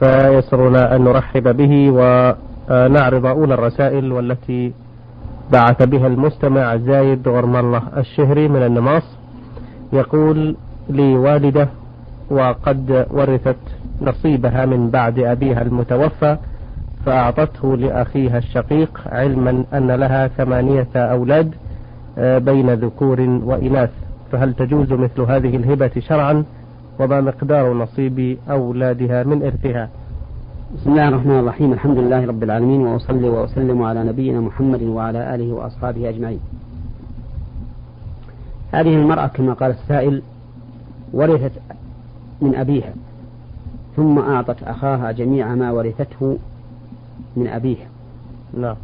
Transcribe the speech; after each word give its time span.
فيسرنا 0.00 0.96
أن 0.96 1.04
نرحب 1.04 1.56
به 1.56 1.90
ونعرض 1.90 3.26
أولى 3.26 3.54
الرسائل 3.54 4.12
والتي 4.12 4.72
بعث 5.52 5.82
بها 5.82 6.06
المستمع 6.06 6.76
زايد 6.76 7.28
غرم 7.28 7.56
الله 7.56 7.82
الشهري 7.96 8.48
من 8.48 8.62
النماص. 8.62 9.02
يقول 9.92 10.56
لي 10.90 11.16
والدة 11.16 11.68
وقد 12.30 13.06
ورثت 13.10 13.56
نصيبها 14.00 14.66
من 14.66 14.90
بعد 14.90 15.18
أبيها 15.18 15.62
المتوفى 15.62 16.36
فأعطته 17.06 17.76
لأخيها 17.76 18.38
الشقيق 18.38 19.00
علما 19.06 19.64
أن 19.74 19.90
لها 19.90 20.28
ثمانية 20.28 20.88
أولاد 20.96 21.54
آه، 22.18 22.38
بين 22.38 22.70
ذكور 22.70 23.20
وإناث. 23.20 23.90
فهل 24.32 24.54
تجوز 24.54 24.92
مثل 24.92 25.20
هذه 25.20 25.56
الهبة 25.56 25.90
شرعا؟ 25.98 26.44
وما 26.98 27.20
مقدار 27.20 27.72
نصيب 27.72 28.38
أولادها 28.50 29.22
من 29.22 29.42
إرثها. 29.42 29.88
بسم 30.76 30.90
الله 30.90 31.08
الرحمن 31.08 31.38
الرحيم. 31.38 31.72
الحمد 31.72 31.98
لله 31.98 32.26
رب 32.26 32.42
العالمين 32.42 32.80
وأصلي 32.80 33.28
وأسلم 33.28 33.82
على 33.82 34.04
نبينا 34.04 34.40
محمد 34.40 34.82
وعلى 34.82 35.34
آله 35.34 35.52
وأصحابه 35.52 36.08
أجمعين. 36.08 36.40
هذه 38.72 38.94
المرأة 38.94 39.26
كما 39.26 39.52
قال 39.52 39.70
السائل 39.70 40.22
ورثت 41.12 41.52
من 42.40 42.54
أبيها 42.54 42.92
ثم 43.96 44.18
أعطت 44.18 44.62
أخاها 44.62 45.12
جميع 45.12 45.54
ما 45.54 45.70
ورثته 45.70 46.38
من 47.36 47.46
أبيها. 47.46 47.86
نعم. 48.60 48.76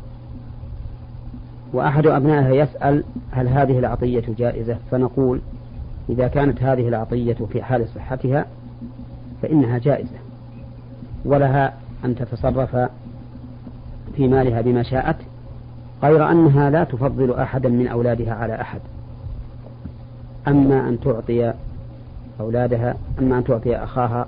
وأحد 1.72 2.06
أبنائها 2.06 2.50
يسأل 2.50 3.04
هل 3.30 3.48
هذه 3.48 3.78
العطية 3.78 4.24
جائزة؟ 4.38 4.76
فنقول 4.90 5.40
إذا 6.08 6.28
كانت 6.28 6.62
هذه 6.62 6.88
العطية 6.88 7.36
في 7.52 7.62
حال 7.62 7.88
صحتها 7.88 8.46
فإنها 9.42 9.78
جائزة 9.78 10.18
ولها 11.24 11.74
أن 12.04 12.14
تتصرف 12.14 12.76
في 14.16 14.28
مالها 14.28 14.60
بما 14.60 14.82
شاءت 14.82 15.16
غير 16.02 16.30
أنها 16.30 16.70
لا 16.70 16.84
تفضل 16.84 17.34
أحدا 17.34 17.68
من 17.68 17.88
أولادها 17.88 18.34
على 18.34 18.60
أحد. 18.60 18.80
أما 20.48 20.88
أن 20.88 21.00
تعطي 21.00 21.52
أولادها 22.40 22.96
أما 23.18 23.38
أن 23.38 23.44
تعطي 23.44 23.76
أخاها 23.76 24.26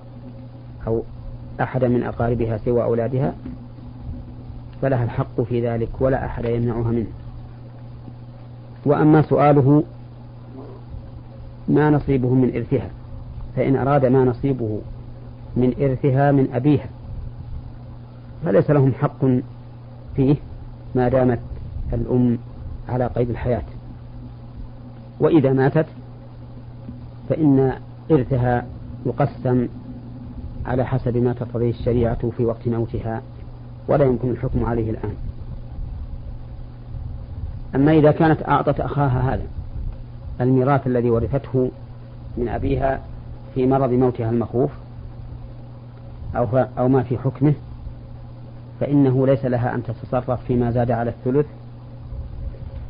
أو 0.87 1.03
أحدا 1.61 1.89
من 1.89 2.03
أقاربها 2.03 2.59
سوى 2.59 2.83
أولادها 2.83 3.35
فلها 4.83 5.05
الحق 5.05 5.41
في 5.41 5.69
ذلك 5.69 5.89
ولا 6.01 6.27
أحد 6.27 6.45
يمنعها 6.45 6.91
منه. 6.91 7.11
وأما 8.87 9.23
سؤاله 9.23 9.85
ما 11.71 11.91
نصيبه 11.91 12.35
من 12.35 12.55
إرثها. 12.57 12.91
فإن 13.57 13.77
أراد 13.77 14.07
ما 14.07 14.25
نصيبه 14.25 14.81
من 15.57 15.75
إرثها 15.81 16.33
من 16.33 16.49
أبيها. 16.53 16.87
فليس 18.45 18.71
لهم 18.71 18.93
حق 18.93 19.25
فيه 20.17 20.37
ما 20.95 21.09
دامت 21.09 21.41
الأم 21.93 22.39
على 22.89 23.07
قيد 23.07 23.31
الحياة. 23.31 23.63
وإذا 25.21 25.53
ماتت 25.53 25.87
فإن 27.29 27.73
إرثها 28.11 28.67
يقسم 29.07 29.69
على 30.67 30.87
حسب 30.87 31.17
ما 31.17 31.33
تقتضيه 31.33 31.71
الشريعة 31.71 32.31
في 32.37 32.45
وقت 32.45 32.69
موتها 32.69 33.23
ولا 33.89 34.05
يمكن 34.05 34.31
الحكم 34.31 34.65
عليه 34.65 34.91
الآن. 34.91 35.15
أما 37.75 37.93
إذا 37.93 38.11
كانت 38.11 38.49
أعطت 38.49 38.81
أخاها 38.81 39.35
هذا 39.35 39.60
الميراث 40.41 40.87
الذي 40.87 41.11
ورثته 41.11 41.71
من 42.37 42.49
أبيها 42.49 43.01
في 43.55 43.67
مرض 43.67 43.91
موتها 43.91 44.31
المخوف 44.31 44.71
أو, 46.37 46.47
أو 46.79 46.89
ما 46.89 47.03
في 47.03 47.19
حكمه 47.19 47.55
فإنه 48.81 49.27
ليس 49.27 49.45
لها 49.45 49.75
أن 49.75 49.83
تتصرف 49.83 50.31
فيما 50.47 50.71
زاد 50.71 50.91
على 50.91 51.11
الثلث. 51.11 51.47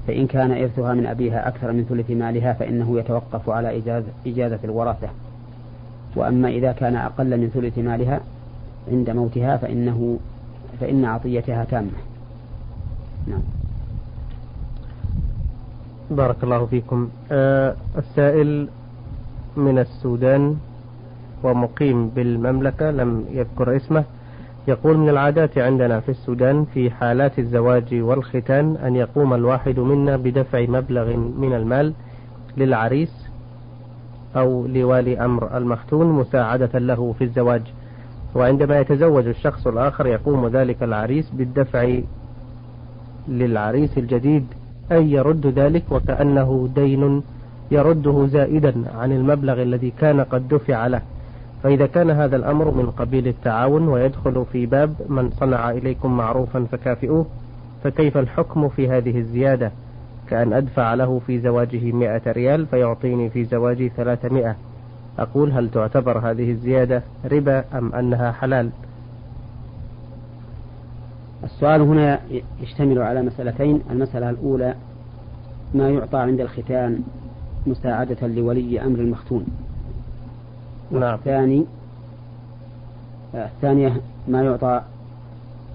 فإن 0.07 0.27
كان 0.27 0.51
إرثها 0.51 0.95
من 0.95 1.07
أبيها 1.07 1.49
أكثر 1.49 1.73
من 1.73 1.85
ثلث 1.85 2.11
مالها 2.11 2.53
فإنه 2.53 2.99
يتوقف 2.99 3.51
على 3.51 3.79
إجازة, 3.79 4.07
إجازة 4.27 4.59
وأما 6.17 6.49
إذا 6.49 6.73
كان 6.73 6.97
أقل 6.97 7.41
من 7.41 7.49
ثلث 7.49 7.79
مالها 7.79 8.21
عند 8.93 9.11
موتها 9.11 9.57
فإنه 9.57 10.19
فإن 10.81 11.05
عطيتها 11.05 11.65
تامة. 11.65 11.91
نعم. 13.27 13.60
بارك 16.11 16.45
الله 16.45 16.67
فيكم. 16.67 17.09
آه 17.33 17.75
السائل 17.99 18.69
من 19.57 19.79
السودان 19.79 20.57
ومقيم 21.43 22.09
بالمملكة 22.09 22.91
لم 22.91 23.25
يذكر 23.31 23.77
اسمه 23.77 24.05
يقول 24.69 24.97
من 24.99 25.09
العادات 25.09 25.59
عندنا 25.59 26.01
في 26.01 26.09
السودان 26.09 26.65
في 26.65 26.91
حالات 26.91 27.39
الزواج 27.39 27.95
والختان 27.95 28.77
أن 28.77 28.97
يقوم 28.97 29.35
الواحد 29.35 29.79
منا 29.79 30.17
بدفع 30.17 30.61
مبلغ 30.69 31.17
من 31.17 31.53
المال 31.55 31.93
للعريس 32.57 33.27
أو 34.37 34.67
لوالي 34.67 35.25
أمر 35.25 35.57
المختون 35.57 36.07
مساعدة 36.07 36.79
له 36.79 37.15
في 37.19 37.25
الزواج. 37.25 37.63
وعندما 38.35 38.81
يتزوج 38.81 39.27
الشخص 39.27 39.67
الآخر 39.67 40.07
يقوم 40.07 40.47
ذلك 40.49 40.83
العريس 40.83 41.31
بالدفع 41.31 41.99
للعريس 43.29 43.99
الجديد 43.99 44.47
أي 44.93 45.13
يرد 45.13 45.47
ذلك 45.47 45.83
وكأنه 45.91 46.69
دين 46.75 47.23
يرده 47.71 48.27
زائدا 48.27 48.75
عن 48.99 49.13
المبلغ 49.13 49.63
الذي 49.63 49.93
كان 50.01 50.21
قد 50.21 50.49
دفع 50.49 50.87
له. 50.87 51.03
فإذا 51.63 51.87
كان 51.87 52.11
هذا 52.11 52.37
الأمر 52.37 52.71
من 52.71 52.87
قبيل 52.87 53.29
التعاون 53.29 53.89
ويدخل 53.89 54.45
في 54.53 54.67
باب 54.67 54.95
من 55.09 55.31
صنع 55.31 55.71
إليكم 55.71 56.17
معروفا 56.17 56.67
فكافئوه 56.73 57.27
فكيف 57.85 58.17
الحكم 58.17 58.69
في 58.69 58.89
هذه 58.89 59.19
الزيادة؟ 59.19 59.73
كأن 60.29 60.53
أدفع 60.53 60.95
له 60.95 61.21
في 61.27 61.39
زواجه 61.39 61.93
مئة 61.93 62.33
ريال 62.33 62.67
فيعطيني 62.67 63.31
في 63.31 63.45
زواجي 63.45 63.89
ثلاثمائة. 63.89 64.57
أقول 65.19 65.53
هل 65.53 65.71
تعتبر 65.71 66.19
هذه 66.19 66.51
الزيادة 66.51 67.03
ربا 67.33 67.65
أم 67.79 67.95
أنها 67.95 68.33
حلال؟ 68.33 68.71
السؤال 71.45 71.81
هنا 71.81 72.21
يشتمل 72.61 72.99
على 72.99 73.23
مسألتين 73.23 73.81
المسألة 73.91 74.31
الأولى 74.31 74.75
ما 75.75 75.91
يعطى 75.91 76.19
عند 76.19 76.41
الختان 76.41 77.03
مساعدة 77.67 78.27
لولي 78.27 78.81
أمر 78.81 78.99
المختون؟ 78.99 79.47
نعم. 80.91 81.15
الثاني 81.15 81.65
الثانية 83.35 84.01
ما 84.29 84.43
يعطى 84.43 84.83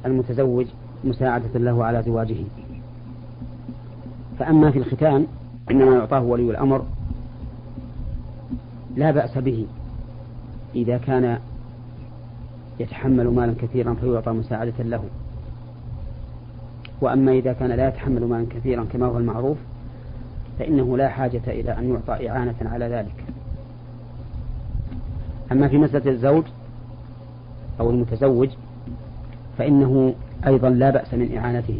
المتزوج 0.05 0.65
مساعدة 1.03 1.59
له 1.59 1.85
على 1.85 2.03
زواجه؟ 2.03 2.35
فأما 4.39 4.71
في 4.71 4.79
الختان 4.79 5.27
إنما 5.71 5.95
يعطاه 5.95 6.21
ولي 6.21 6.49
الأمر 6.49 6.85
لا 8.95 9.11
بأس 9.11 9.37
به. 9.37 9.65
إذا 10.75 10.97
كان 10.97 11.39
يتحمل 12.79 13.27
مالا 13.27 13.53
كثيرا 13.61 13.93
فيعطى 13.93 14.31
مساعدة 14.31 14.83
له. 14.83 15.03
وأما 17.01 17.31
إذا 17.31 17.53
كان 17.53 17.71
لا 17.71 17.87
يتحمل 17.87 18.25
مالا 18.25 18.45
كثيرا 18.49 18.85
كما 18.93 19.05
هو 19.05 19.17
المعروف 19.17 19.57
فإنه 20.59 20.97
لا 20.97 21.09
حاجة 21.09 21.41
إلى 21.47 21.77
أن 21.77 21.89
يعطى 21.89 22.29
إعانة 22.29 22.55
على 22.61 22.85
ذلك. 22.87 23.23
أما 25.51 25.67
في 25.67 25.77
مسألة 25.77 26.11
الزوج 26.11 26.43
أو 27.79 27.89
المتزوج 27.89 28.49
فإنه 29.57 30.13
أيضا 30.47 30.69
لا 30.69 30.89
بأس 30.89 31.13
من 31.13 31.37
إعانته. 31.37 31.79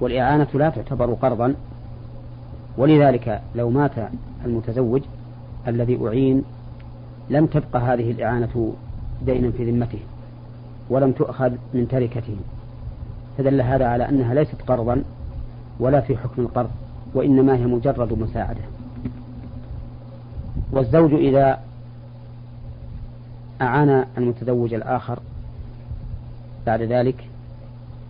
والإعانة 0.00 0.48
لا 0.54 0.70
تعتبر 0.70 1.14
قرضا. 1.14 1.54
ولذلك 2.78 3.42
لو 3.54 3.70
مات 3.70 3.92
المتزوج 4.44 5.02
الذي 5.68 5.98
أعين 6.06 6.42
لم 7.30 7.46
تبقى 7.46 7.80
هذه 7.80 8.10
الإعانة 8.10 8.72
دينا 9.26 9.50
في 9.50 9.70
ذمته 9.70 9.98
ولم 10.90 11.12
تؤخذ 11.12 11.52
من 11.74 11.88
تركته. 11.88 12.36
فدل 13.38 13.60
هذا 13.60 13.86
على 13.86 14.08
أنها 14.08 14.34
ليست 14.34 14.62
قرضا 14.68 15.02
ولا 15.80 16.00
في 16.00 16.16
حكم 16.16 16.42
القرض 16.42 16.70
وإنما 17.14 17.56
هي 17.56 17.66
مجرد 17.66 18.12
مساعدة. 18.12 18.60
والزوج 20.72 21.14
إذا 21.14 21.60
أعان 23.62 24.04
المتزوج 24.18 24.74
الآخر 24.74 25.18
بعد 26.66 26.82
ذلك 26.82 27.24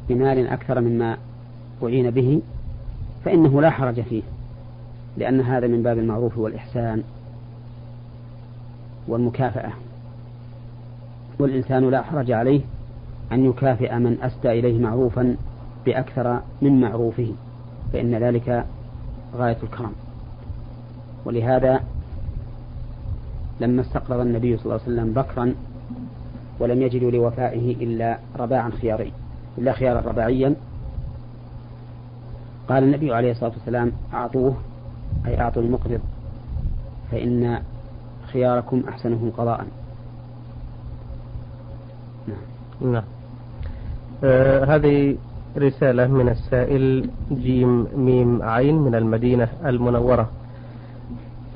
بمال 0.09 0.49
أكثر 0.49 0.81
مما 0.81 1.17
أعين 1.83 2.11
به 2.11 2.43
فإنه 3.25 3.61
لا 3.61 3.71
حرج 3.71 4.01
فيه 4.01 4.23
لأن 5.17 5.41
هذا 5.41 5.67
من 5.67 5.83
باب 5.83 5.99
المعروف 5.99 6.39
والإحسان 6.39 7.03
والمكافأة. 9.09 9.71
والإنسان 11.39 11.91
لا 11.91 12.03
حرج 12.03 12.31
عليه 12.31 12.61
أن 13.33 13.45
يكافئ 13.45 13.95
من 13.95 14.19
أسدى 14.23 14.51
إليه 14.51 14.79
معروفا 14.79 15.37
بأكثر 15.87 16.41
من 16.63 16.81
معروفه 16.81 17.33
فإن 17.93 18.15
ذلك 18.15 18.65
غاية 19.37 19.57
الكرم. 19.63 19.93
ولهذا 21.25 21.81
لما 23.61 23.83
استقرض 23.83 24.21
النبي 24.21 24.57
صلى 24.57 24.65
الله 24.65 24.81
عليه 24.83 24.93
وسلم 24.93 25.13
بكرا 25.13 25.55
ولم 26.61 26.83
يجدوا 26.83 27.11
لوفائه 27.11 27.77
إلا 27.85 28.19
رباعا 28.39 28.71
خياري 28.71 29.13
إلا 29.59 29.73
خيارا 29.73 30.01
رباعيا 30.01 30.55
قال 32.69 32.85
النبي 32.85 33.15
عليه 33.15 33.31
الصلاة 33.31 33.53
والسلام 33.53 33.93
أعطوه 34.15 34.55
أي 35.27 35.41
أعطوا 35.41 35.63
المقرض 35.63 36.01
فإن 37.11 37.63
خياركم 38.33 38.83
أحسنهم 38.89 39.31
قضاء. 39.37 39.67
نعم. 42.29 42.93
نعم. 42.93 43.05
آه 44.25 44.65
هذه 44.65 45.17
رسالة 45.59 46.07
من 46.07 46.29
السائل 46.29 47.11
جيم 47.33 47.87
ميم 47.97 48.43
عين 48.43 48.79
من 48.79 48.95
المدينة 48.95 49.49
المنورة. 49.67 50.29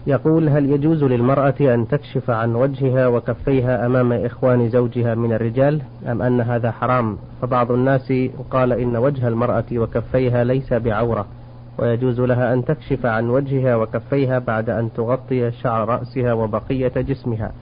يقول 0.07 0.49
هل 0.49 0.71
يجوز 0.71 1.05
للمرأة 1.05 1.55
أن 1.61 1.89
تكشف 1.89 2.31
عن 2.31 2.55
وجهها 2.55 3.07
وكفيها 3.07 3.87
أمام 3.87 4.13
إخوان 4.13 4.69
زوجها 4.69 5.15
من 5.15 5.33
الرجال 5.33 5.81
أم 6.07 6.23
أن 6.23 6.41
هذا 6.41 6.71
حرام؟ 6.71 7.17
فبعض 7.43 7.73
الناس 7.73 8.13
قال 8.51 8.73
إن 8.73 8.97
وجه 8.97 9.29
المرأة 9.29 9.65
وكفيها 9.73 10.45
ليس 10.45 10.73
بعورة 10.73 11.27
ويجوز 11.79 12.21
لها 12.21 12.53
أن 12.53 12.65
تكشف 12.65 13.07
عن 13.07 13.29
وجهها 13.31 13.77
وكفيها 13.77 14.39
بعد 14.39 14.71
أن 14.71 14.93
تغطي 14.93 15.51
شعر 15.51 15.89
رأسها 15.89 16.33
وبقية 16.33 16.93
جسمها. 16.97 17.53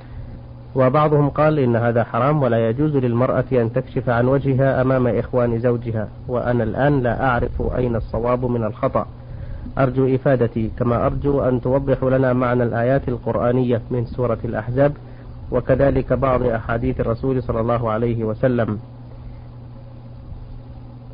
وبعضهم 0.75 1.29
قال 1.29 1.59
إن 1.59 1.77
هذا 1.77 2.05
حرام 2.05 2.43
ولا 2.43 2.69
يجوز 2.69 2.97
للمرأة 2.97 3.45
أن 3.53 3.73
تكشف 3.73 4.09
عن 4.09 4.27
وجهها 4.27 4.83
أمام 4.83 5.07
إخوان 5.07 5.59
زوجها 5.59 6.09
وأنا 6.29 6.65
الآن 6.65 7.03
لا 7.03 7.25
أعرف 7.25 7.63
أين 7.77 7.97
الصواب 7.97 8.45
من 8.45 8.65
الخطأ. 8.65 9.07
أرجو 9.79 10.15
إفادتي 10.15 10.71
كما 10.79 11.07
أرجو 11.07 11.41
أن 11.41 11.61
توضح 11.61 12.03
لنا 12.03 12.33
معنى 12.33 12.63
الآيات 12.63 13.09
القرآنية 13.09 13.83
من 13.91 14.07
سورة 14.07 14.39
الأحزاب 14.45 14.93
وكذلك 15.53 16.13
بعض 16.13 16.43
أحاديث 16.43 17.01
الرسول 17.01 17.43
صلى 17.43 17.61
الله 17.61 17.91
عليه 17.91 18.25
وسلم. 18.25 18.79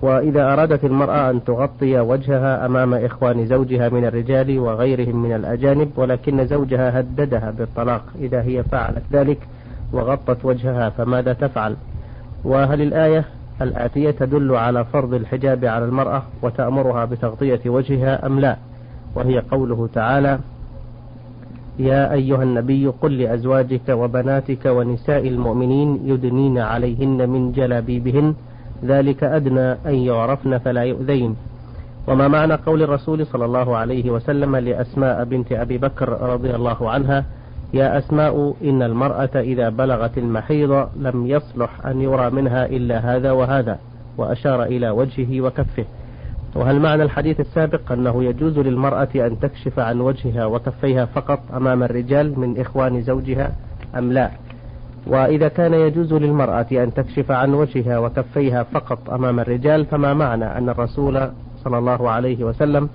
وإذا 0.02 0.52
أرادت 0.52 0.85
المرأة 0.85 1.31
أن 1.31 1.44
تغطي 1.44 2.00
وجهها 2.00 2.67
أمام 2.67 2.94
إخوان 2.94 3.47
زوجها 3.47 3.88
من 3.88 4.05
الرجال 4.05 4.58
وغيرهم 4.58 5.23
من 5.23 5.32
الأجانب 5.32 5.91
ولكن 5.97 6.47
زوجها 6.47 7.00
هددها 7.00 7.50
بالطلاق 7.50 8.05
إذا 8.19 8.43
هي 8.43 8.62
فعلت 8.62 9.02
ذلك 9.12 9.38
وغطت 9.93 10.44
وجهها 10.44 10.91
فماذا 10.91 11.32
تفعل؟ 11.32 11.76
وهل 12.44 12.82
الآية 12.82 13.25
الآتية 13.62 14.11
تدل 14.11 14.56
على 14.56 14.85
فرض 14.85 15.14
الحجاب 15.14 15.64
على 15.64 15.85
المرأة 15.85 16.23
وتأمرها 16.43 17.05
بتغطية 17.05 17.61
وجهها 17.67 18.26
أم 18.26 18.41
لا؟ 18.41 18.56
وهي 19.14 19.38
قوله 19.38 19.88
تعالى 19.94 20.38
يا 21.79 22.12
أيها 22.12 22.43
النبي 22.43 22.87
قل 22.87 23.19
لأزواجك 23.19 23.88
وبناتك 23.88 24.67
ونساء 24.67 25.29
المؤمنين 25.29 26.00
يدنين 26.05 26.58
عليهن 26.58 27.29
من 27.29 27.53
جلابيبهن 27.53 28.35
ذلك 28.85 29.25
أدنى 29.25 29.73
أن 29.73 29.94
يعرفن 29.94 30.59
فلا 30.59 30.82
يؤذين. 30.82 31.37
وما 32.06 32.29
معنى 32.29 32.55
قول 32.55 32.82
الرسول 32.82 33.27
صلى 33.27 33.44
الله 33.44 33.77
عليه 33.77 34.11
وسلم 34.11 34.56
لأسماء 34.56 35.25
بنت 35.25 35.53
أبي 35.53 35.79
بكر 35.79 36.09
رضي 36.09 36.55
الله 36.55 36.91
عنها؟ 36.91 37.25
يا 37.75 37.99
أسماء 37.99 38.55
إن 38.65 38.82
المرأة 38.82 39.31
إذا 39.37 39.69
بلغت 39.69 40.19
المحيض 40.19 40.88
لم 40.97 41.27
يصلح 41.27 41.87
أن 41.87 42.00
يرى 42.00 42.31
منها 42.31 42.67
إلا 42.67 42.99
هذا 42.99 43.31
وهذا 43.32 43.79
وأشار 44.19 44.62
إلى 44.62 44.91
وجهه 44.91 45.41
وكفه. 45.41 45.85
وهل 46.55 46.81
معنى 46.81 47.03
الحديث 47.03 47.41
السابق 47.41 47.93
أنه 47.93 48.25
يجوز 48.25 48.59
للمرأة 48.59 49.09
أن 49.15 49.41
تكشف 49.41 49.79
عن 49.79 50.00
وجهها 50.00 50.47
وكفيها 50.47 51.05
فقط 51.05 51.41
أمام 51.55 51.82
الرجال 51.82 52.41
من 52.41 52.61
إخوان 52.61 53.03
زوجها 53.03 53.53
أم 53.99 54.12
لا؟ 54.12 54.31
وإذا 55.06 55.49
كان 55.49 55.75
يجوز 55.75 56.14
للمرأة 56.14 56.67
أن 56.73 56.94
تكشف 56.94 57.31
عن 57.31 57.55
وجهها 57.55 57.99
وكفيها 57.99 58.62
فقط 58.62 59.11
أمام 59.11 59.41
الرجال 59.41 59.87
فما 59.87 60.14
معنى 60.14 60.44
أن 60.58 60.69
الرسول 60.69 61.31
صلى 61.64 61.79
الله 61.79 62.11
عليه 62.11 62.44
وسلم 62.44 62.88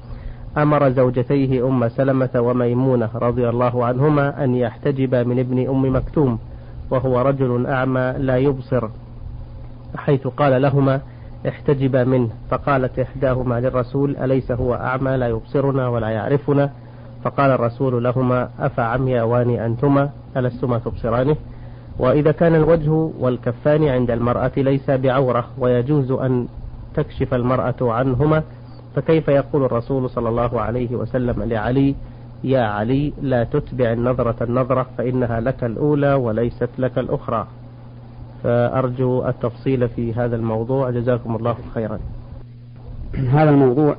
أمر 0.58 0.90
زوجتيه 0.90 1.68
أم 1.68 1.90
سلمة 1.90 2.30
وميمونة 2.36 3.10
رضي 3.16 3.50
الله 3.50 3.86
عنهما 3.86 4.44
أن 4.44 4.56
يحتجبا 4.56 5.24
من 5.24 5.40
ابن 5.40 5.70
أم 5.70 5.96
مكتوم 5.96 6.40
وهو 6.92 7.22
رجل 7.22 7.66
أعمى 7.68 8.14
لا 8.18 8.38
يبصر 8.38 8.90
حيث 9.98 10.28
قال 10.28 10.62
لهما 10.62 11.02
احتجبا 11.48 12.04
منه 12.04 12.30
فقالت 12.50 13.00
إحداهما 13.00 13.60
للرسول 13.60 14.18
أليس 14.18 14.52
هو 14.52 14.74
أعمى 14.74 15.18
لا 15.18 15.28
يبصرنا 15.28 15.88
ولا 15.88 16.10
يعرفنا؟ 16.10 16.70
فقال 17.24 17.52
الرسول 17.52 18.04
لهما 18.04 18.50
أفعمياوان 18.60 19.50
أنتما 19.50 20.10
ألستما 20.38 20.80
تبصرانه؟ 20.80 21.36
وإذا 22.00 22.32
كان 22.32 22.56
الوجه 22.56 22.92
والكفان 23.20 23.88
عند 23.88 24.12
المرأة 24.12 24.52
ليس 24.58 24.90
بعورة 24.90 25.48
ويجوز 25.60 26.12
أن 26.12 26.48
تكشف 26.96 27.34
المرأة 27.34 27.76
عنهما 27.82 28.44
فكيف 28.96 29.28
يقول 29.28 29.64
الرسول 29.64 30.10
صلى 30.10 30.30
الله 30.30 30.62
عليه 30.62 30.96
وسلم 30.96 31.44
لعلي 31.44 31.96
يا 32.44 32.62
علي 32.62 33.14
لا 33.22 33.44
تتبع 33.44 33.92
النظرة 33.92 34.44
النظرة 34.44 34.86
فإنها 34.98 35.40
لك 35.40 35.64
الأولى 35.64 36.14
وليست 36.14 36.70
لك 36.78 36.98
الأخرى. 36.98 37.48
فأرجو 38.44 39.28
التفصيل 39.28 39.90
في 39.90 40.14
هذا 40.14 40.36
الموضوع. 40.36 40.90
جزاكم 40.90 41.36
الله 41.36 41.56
خيرا. 41.74 42.00
هذا 43.14 43.50
الموضوع 43.50 43.96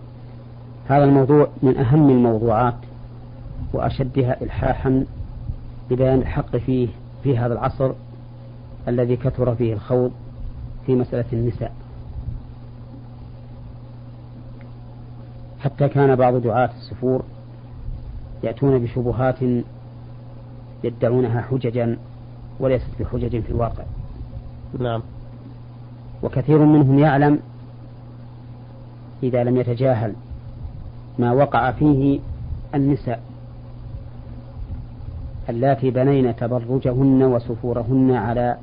هذا 0.88 1.04
الموضوع 1.04 1.48
من 1.62 1.76
أهم 1.76 2.10
الموضوعات 2.10 2.74
وأشدها 3.72 4.42
إلحاحا 4.42 5.04
ببيان 5.90 6.18
الحق 6.18 6.56
فيه 6.56 6.88
في 7.26 7.38
هذا 7.38 7.54
العصر 7.54 7.92
الذي 8.88 9.16
كثر 9.16 9.54
فيه 9.54 9.72
الخوض 9.72 10.12
في 10.86 10.94
مسألة 10.94 11.24
النساء. 11.32 11.72
حتى 15.60 15.88
كان 15.88 16.16
بعض 16.16 16.34
دعاة 16.34 16.70
السفور 16.76 17.24
يأتون 18.42 18.78
بشبهات 18.78 19.64
يدعونها 20.84 21.42
حججا 21.42 21.98
وليست 22.60 22.90
بحجج 23.00 23.40
في 23.40 23.50
الواقع. 23.50 23.84
نعم. 24.78 25.02
وكثير 26.22 26.58
منهم 26.58 26.98
يعلم 26.98 27.38
إذا 29.22 29.44
لم 29.44 29.56
يتجاهل 29.56 30.14
ما 31.18 31.32
وقع 31.32 31.70
فيه 31.70 32.20
النساء. 32.74 33.25
اللاتي 35.48 35.90
بنين 35.90 36.36
تبرجهن 36.36 37.22
وسفورهن 37.22 38.10
على 38.10 38.56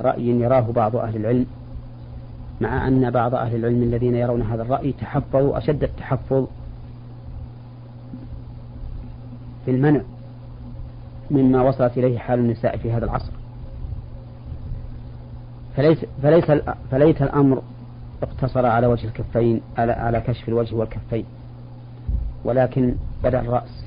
رأي 0.00 0.28
يراه 0.28 0.60
بعض 0.60 0.96
أهل 0.96 1.16
العلم 1.16 1.46
مع 2.60 2.88
أن 2.88 3.10
بعض 3.10 3.34
أهل 3.34 3.56
العلم 3.56 3.82
الذين 3.82 4.14
يرون 4.14 4.42
هذا 4.42 4.62
الرأي 4.62 4.92
تحفظوا 4.92 5.58
أشد 5.58 5.82
التحفظ 5.82 6.46
في 9.64 9.70
المنع 9.70 10.00
مما 11.30 11.62
وصلت 11.62 11.98
إليه 11.98 12.18
حال 12.18 12.38
النساء 12.38 12.76
في 12.76 12.92
هذا 12.92 13.04
العصر. 13.04 13.32
فليس 15.76 15.98
فليس 16.22 16.44
فليت 16.90 17.22
الأمر 17.22 17.62
اقتصر 18.22 18.66
على 18.66 18.86
وجه 18.86 19.06
الكفين 19.06 19.60
على 19.78 19.92
على 19.92 20.20
كشف 20.20 20.48
الوجه 20.48 20.74
والكفين. 20.74 21.24
ولكن 22.44 22.94
بدأ 23.24 23.40
الرأس 23.40 23.84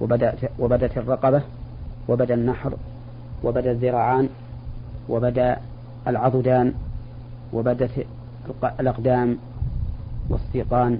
وبدأت 0.00 0.38
وبدت 0.58 0.98
الرقبة 0.98 1.42
وبدا 2.08 2.34
النحر 2.34 2.74
وبدا 3.44 3.70
الذراعان 3.70 4.28
وبدا 5.08 5.56
العضدان 6.08 6.74
وبدت 7.52 8.06
الأقدام 8.80 9.38
والسيقان 10.28 10.98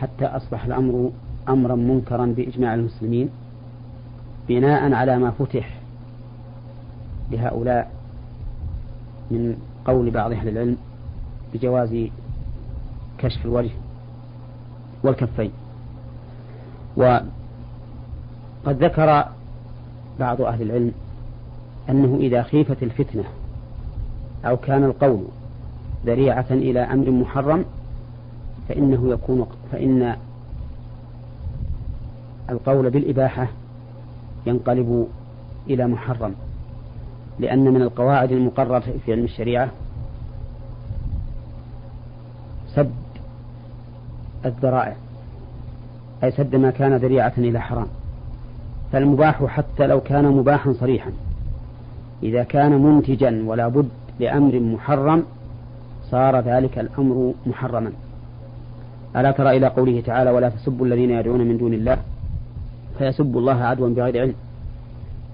حتى 0.00 0.24
أصبح 0.24 0.64
الأمر 0.64 1.10
أمرا 1.48 1.74
منكرا 1.74 2.26
بإجماع 2.26 2.74
المسلمين 2.74 3.28
بناء 4.48 4.92
على 4.92 5.18
ما 5.18 5.30
فتح 5.30 5.78
لهؤلاء 7.30 7.90
من 9.30 9.56
قول 9.84 10.10
بعض 10.10 10.32
أهل 10.32 10.48
العلم 10.48 10.76
بجواز 11.54 12.06
كشف 13.18 13.44
الوجه 13.44 13.70
والكفين. 15.02 15.50
وقد 16.96 17.26
ذكر 18.66 19.35
بعض 20.20 20.40
أهل 20.40 20.62
العلم 20.62 20.92
أنه 21.90 22.16
إذا 22.20 22.42
خيفت 22.42 22.82
الفتنة 22.82 23.24
أو 24.44 24.56
كان 24.56 24.84
القول 24.84 25.24
ذريعة 26.06 26.46
إلى 26.50 26.80
أمر 26.80 27.10
محرم 27.10 27.64
فإنه 28.68 29.10
يكون 29.10 29.46
فإن 29.72 30.16
القول 32.50 32.90
بالإباحة 32.90 33.48
ينقلب 34.46 35.08
إلى 35.70 35.86
محرم 35.86 36.34
لأن 37.38 37.64
من 37.64 37.82
القواعد 37.82 38.32
المقررة 38.32 38.84
في 39.04 39.12
علم 39.12 39.24
الشريعة 39.24 39.70
سد 42.74 42.90
الذرائع 44.44 44.96
أي 46.24 46.30
سد 46.30 46.56
ما 46.56 46.70
كان 46.70 46.96
ذريعة 46.96 47.32
إلى 47.38 47.60
حرام. 47.60 47.86
فالمباح 48.96 49.44
حتى 49.44 49.86
لو 49.86 50.00
كان 50.00 50.24
مباحا 50.24 50.72
صريحا. 50.72 51.10
إذا 52.22 52.42
كان 52.42 52.82
منتجا 52.82 53.42
ولا 53.46 53.68
بد 53.68 53.88
لأمر 54.20 54.60
محرم 54.60 55.24
صار 56.10 56.40
ذلك 56.40 56.78
الأمر 56.78 57.34
محرما. 57.46 57.92
ألا 59.16 59.30
ترى 59.30 59.56
إلى 59.56 59.66
قوله 59.66 60.00
تعالى 60.00 60.30
ولا 60.30 60.48
تسبوا 60.48 60.86
الذين 60.86 61.10
يدعون 61.10 61.40
من 61.40 61.58
دون 61.58 61.74
الله 61.74 61.98
فيسبوا 62.98 63.40
الله 63.40 63.64
عدوا 63.64 63.88
بغير 63.88 64.20
علم. 64.20 64.34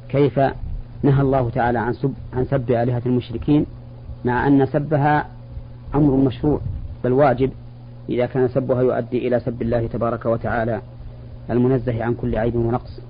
كيف 0.08 0.40
نهى 1.02 1.20
الله 1.20 1.50
تعالى 1.50 1.78
عن 1.78 1.92
سب 1.92 2.14
عن 2.32 2.44
سب 2.44 2.70
آلهة 2.70 3.02
المشركين؟ 3.06 3.66
مع 4.24 4.46
أن 4.46 4.66
سبها 4.66 5.26
أمر 5.94 6.16
مشروع 6.16 6.60
بل 7.04 7.12
واجب. 7.12 7.50
إذا 8.08 8.26
كان 8.26 8.48
سبها 8.48 8.82
يؤدي 8.82 9.28
إلى 9.28 9.40
سب 9.40 9.62
الله 9.62 9.86
تبارك 9.86 10.26
وتعالى 10.26 10.80
المنزه 11.50 12.04
عن 12.04 12.14
كل 12.14 12.36
عيب 12.36 12.54
ونقص. 12.54 13.00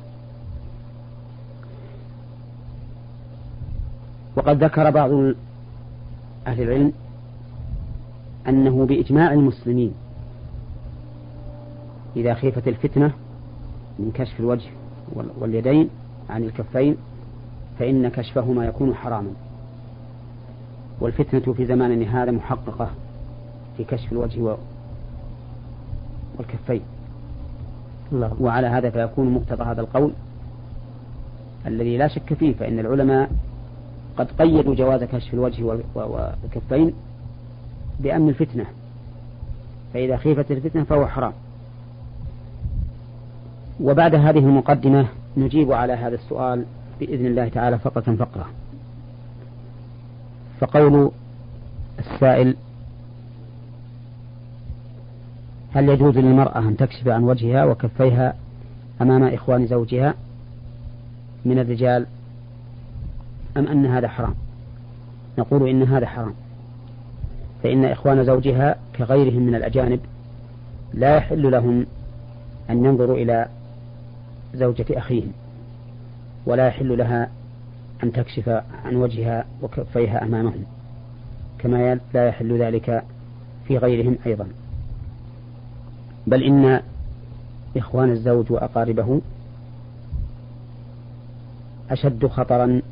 وقد 4.36 4.64
ذكر 4.64 4.90
بعض 4.90 5.10
أهل 6.46 6.62
العلم 6.62 6.92
أنه 8.48 8.86
بإجماع 8.86 9.32
المسلمين 9.32 9.94
إذا 12.16 12.34
خيفت 12.34 12.68
الفتنة 12.68 13.12
من 13.98 14.10
كشف 14.14 14.40
الوجه 14.40 14.70
واليدين 15.14 15.88
عن 16.30 16.42
الكفين 16.42 16.96
فإن 17.78 18.08
كشفهما 18.08 18.66
يكون 18.66 18.94
حراما 18.94 19.32
والفتنة 21.00 21.52
في 21.54 21.66
زماننا 21.66 22.22
هذا 22.22 22.30
محققة 22.30 22.90
في 23.76 23.84
كشف 23.84 24.12
الوجه 24.12 24.56
والكفين 26.38 26.80
نعم. 28.12 28.30
وعلى 28.40 28.66
هذا 28.66 28.90
فيكون 28.90 29.34
مقتضى 29.34 29.62
هذا 29.62 29.80
القول 29.80 30.12
الذي 31.66 31.96
لا 31.96 32.08
شك 32.08 32.34
فيه 32.34 32.54
فإن 32.54 32.78
العلماء 32.78 33.30
قد 34.18 34.28
قيدوا 34.38 34.74
جواز 34.74 35.04
كشف 35.04 35.34
الوجه 35.34 35.78
والكفين 35.94 36.92
بأمن 38.00 38.28
الفتنة. 38.28 38.66
فإذا 39.94 40.16
خيفت 40.16 40.50
الفتنة 40.50 40.84
فهو 40.84 41.06
حرام. 41.06 41.32
وبعد 43.80 44.14
هذه 44.14 44.38
المقدمة 44.38 45.06
نجيب 45.36 45.72
على 45.72 45.92
هذا 45.92 46.14
السؤال 46.14 46.64
بإذن 47.00 47.26
الله 47.26 47.48
تعالى 47.48 47.78
فقرة 47.78 48.16
فقرة. 48.16 48.46
فقول 50.60 51.10
السائل 51.98 52.56
هل 55.74 55.88
يجوز 55.88 56.18
للمرأة 56.18 56.58
أن 56.58 56.76
تكشف 56.76 57.08
عن 57.08 57.22
وجهها 57.22 57.64
وكفيها 57.64 58.34
أمام 59.02 59.24
إخوان 59.24 59.66
زوجها 59.66 60.14
من 61.44 61.58
الرجال؟ 61.58 62.06
أم 63.56 63.66
أن 63.66 63.86
هذا 63.86 64.08
حرام؟ 64.08 64.34
نقول 65.38 65.68
إن 65.68 65.82
هذا 65.82 66.06
حرام. 66.06 66.34
فإن 67.62 67.84
إخوان 67.84 68.24
زوجها 68.24 68.76
كغيرهم 68.94 69.42
من 69.42 69.54
الأجانب 69.54 70.00
لا 70.94 71.16
يحل 71.16 71.50
لهم 71.50 71.86
أن 72.70 72.84
ينظروا 72.84 73.16
إلى 73.16 73.46
زوجة 74.54 74.86
أخيهم 74.90 75.32
ولا 76.46 76.66
يحل 76.66 76.98
لها 76.98 77.30
أن 78.02 78.12
تكشف 78.12 78.48
عن 78.84 78.96
وجهها 78.96 79.44
وكفيها 79.62 80.24
أمامهم 80.24 80.64
كما 81.58 81.98
لا 82.14 82.28
يحل 82.28 82.58
ذلك 82.58 83.04
في 83.68 83.78
غيرهم 83.78 84.18
أيضا. 84.26 84.48
بل 86.26 86.42
إن 86.42 86.80
إخوان 87.76 88.10
الزوج 88.10 88.52
وأقاربه 88.52 89.20
أشد 91.90 92.26
خطرا 92.26 92.82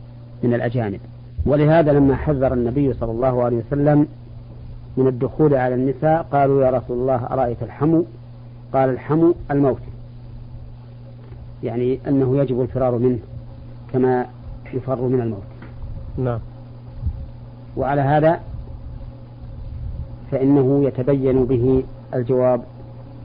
من 0.42 0.54
الأجانب. 0.54 1.00
ولهذا 1.46 1.92
لما 1.92 2.16
حذر 2.16 2.54
النبي 2.54 2.92
صلى 2.92 3.10
الله 3.10 3.42
عليه 3.42 3.56
وسلم 3.56 4.06
من 4.96 5.06
الدخول 5.06 5.54
على 5.54 5.74
النساء 5.74 6.26
قالوا 6.32 6.64
يا 6.64 6.70
رسول 6.70 6.98
الله 6.98 7.26
أرأيت 7.30 7.62
الحمو؟ 7.62 8.04
قال 8.72 8.90
الحمو 8.90 9.34
الموت. 9.50 9.80
يعني 11.62 11.98
أنه 12.08 12.36
يجب 12.36 12.60
الفرار 12.60 12.98
منه 12.98 13.18
كما 13.92 14.26
يفر 14.74 15.02
من 15.02 15.20
الموت. 15.20 15.42
نعم. 16.18 16.40
وعلى 17.76 18.00
هذا 18.00 18.40
فإنه 20.30 20.84
يتبين 20.84 21.44
به 21.44 21.84
الجواب 22.14 22.62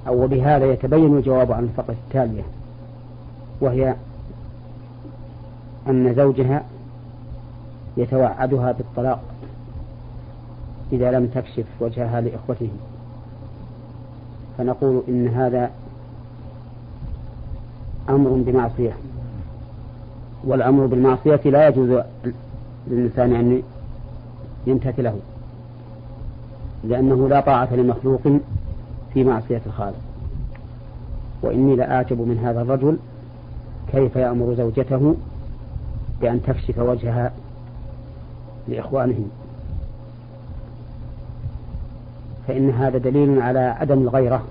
أو 0.07 0.27
بهذا 0.27 0.65
يتبين 0.65 1.17
الجواب 1.17 1.51
عن 1.51 1.63
الفقرة 1.63 1.95
التالية 2.07 2.43
وهي 3.61 3.95
أن 5.87 6.15
زوجها 6.15 6.63
يتوعدها 7.97 8.71
بالطلاق 8.71 9.23
إذا 10.91 11.11
لم 11.11 11.27
تكشف 11.27 11.65
وجهها 11.79 12.21
لإخوته. 12.21 12.69
فنقول 14.57 15.03
إن 15.07 15.27
هذا 15.27 15.71
أمر 18.09 18.29
بمعصية 18.29 18.93
والأمر 20.43 20.85
بالمعصية 20.85 21.41
لا 21.45 21.67
يجوز 21.67 22.01
للإنسان 22.87 23.33
أن 23.33 23.61
يمتثله 24.67 25.19
لأنه 26.83 27.29
لا 27.29 27.41
طاعة 27.41 27.75
لمخلوق 27.75 28.21
في 29.13 29.23
معصية 29.23 29.61
الخالق. 29.65 29.99
وإني 31.41 31.75
لأعجب 31.75 32.21
من 32.21 32.37
هذا 32.37 32.61
الرجل 32.61 32.97
كيف 33.91 34.15
يأمر 34.15 34.53
زوجته 34.53 35.15
بأن 36.21 36.43
تكشف 36.43 36.79
وجهها 36.79 37.31
لإخوانهم 38.67 39.29
فإن 42.47 42.69
هذا 42.69 42.97
دليل 42.97 43.41
على 43.41 43.59
عدم 43.59 44.01
الغيرة 44.01 44.43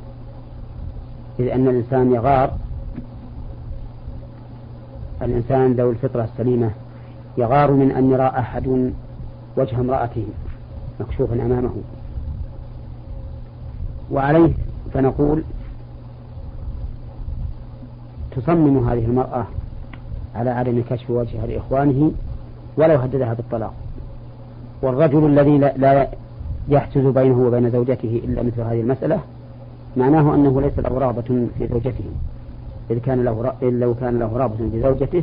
إذ 1.38 1.48
أن 1.48 1.68
الإنسان 1.68 2.12
يغار 2.14 2.58
الإنسان 5.22 5.72
ذو 5.72 5.90
الفطرة 5.90 6.24
السليمة 6.24 6.70
يغار 7.38 7.70
من 7.70 7.90
أن 7.90 8.10
يرى 8.10 8.26
أحد 8.26 8.92
وجه 9.56 9.80
امرأته 9.80 10.26
مكشوفا 11.00 11.34
أمامه. 11.34 11.74
وعليه 14.10 14.52
فنقول 14.94 15.42
تصمم 18.36 18.88
هذه 18.88 19.04
المرأة 19.04 19.46
على 20.34 20.50
عدم 20.50 20.82
كشف 20.90 21.10
وجهها 21.10 21.46
لإخوانه 21.46 22.12
ولو 22.76 22.98
هددها 22.98 23.34
بالطلاق. 23.34 23.74
والرجل 24.84 25.26
الذي 25.26 25.58
لا 25.58 26.08
يحجز 26.68 27.06
بينه 27.06 27.46
وبين 27.46 27.70
زوجته 27.70 28.20
إلا 28.24 28.42
مثل 28.42 28.60
هذه 28.60 28.80
المسألة 28.80 29.20
معناه 29.96 30.34
أنه 30.34 30.60
ليس 30.60 30.78
له 30.78 30.98
رغبة 30.98 31.46
في 31.58 31.66
زوجته 31.70 32.04
إذ 32.90 32.98
كان 32.98 33.24
له 33.24 33.52
لو 33.62 33.94
كان 33.94 34.18
له 34.18 34.36
رغبة 34.36 34.56
في 34.56 34.80
زوجته 34.82 35.22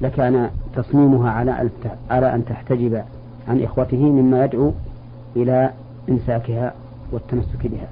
لكان 0.00 0.50
تصميمها 0.76 1.30
على 1.30 1.68
على 2.10 2.34
أن 2.34 2.44
تحتجب 2.44 3.02
عن 3.48 3.62
إخوته 3.62 3.96
مما 3.96 4.44
يدعو 4.44 4.72
إلى 5.36 5.70
إمساكها 6.08 6.72
والتمسك 7.12 7.66
بها. 7.66 7.88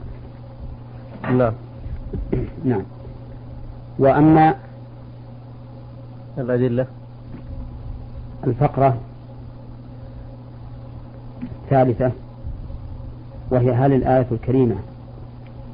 نعم. 1.33 1.53
نعم. 2.65 2.83
وأما 3.99 4.55
الأدلة 6.39 6.87
الفقرة 8.47 8.97
الثالثة 11.43 12.13
وهي 13.51 13.73
هل 13.73 13.93
الآية 13.93 14.27
الكريمة؟ 14.33 14.75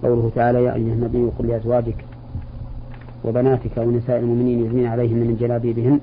قوله 0.03 0.31
تعالى 0.35 0.65
يا 0.65 0.75
أيها 0.75 0.93
النبي 0.93 1.31
قل 1.39 1.47
لأزواجك 1.47 2.05
وبناتك 3.25 3.77
ونساء 3.77 4.19
المؤمنين 4.19 4.67
يثنين 4.67 4.87
عليهن 4.87 5.17
من 5.17 5.37
جلابيبهن 5.41 6.01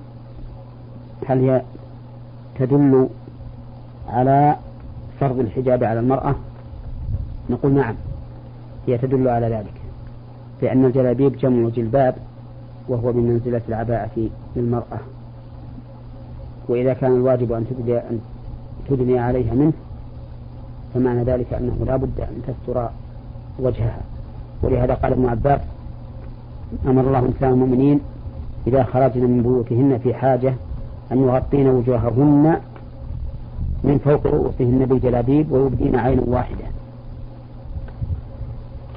هل 1.27 1.39
هي 1.49 1.61
تدل 2.59 3.07
على 4.09 4.55
فرض 5.19 5.39
الحجاب 5.39 5.83
على 5.83 5.99
المرأة؟ 5.99 6.35
نقول 7.49 7.73
نعم 7.73 7.95
هي 8.87 8.97
تدل 8.97 9.27
على 9.27 9.47
ذلك 9.47 9.73
لأن 10.61 10.85
الجلابيب 10.85 11.37
جمع 11.37 11.69
جلباب 11.69 12.15
وهو 12.87 13.11
بمنزلة 13.11 13.61
العباءة 13.69 14.29
للمرأة 14.55 14.99
وإذا 16.67 16.93
كان 16.93 17.11
الواجب 17.15 17.51
أن 17.51 17.65
تدني, 17.69 17.97
أن 17.97 18.19
تدني 18.89 19.19
عليها 19.19 19.53
منه 19.53 19.73
فمعنى 20.93 21.23
ذلك 21.23 21.53
أنه 21.53 21.85
لا 21.85 21.95
بد 21.95 22.19
أن 22.19 22.41
تستر 22.47 22.89
وجهها. 23.59 24.01
ولهذا 24.63 24.93
قال 24.93 25.11
ابن 25.11 25.29
عباس 25.29 25.61
أمر 26.87 27.01
الله 27.01 27.33
نساء 27.37 27.49
المؤمنين 27.49 27.99
إذا 28.67 28.83
خرجن 28.83 29.21
من 29.21 29.41
بيوتهن 29.43 29.99
في 30.03 30.13
حاجة 30.13 30.53
أن 31.11 31.23
يغطين 31.23 31.67
وجوههن 31.67 32.59
من 33.83 33.97
فوق 33.97 34.27
رؤوسهن 34.27 34.85
بالجلابيب 34.85 35.51
ويبدين 35.51 35.95
عينا 35.95 36.23
واحدة. 36.27 36.65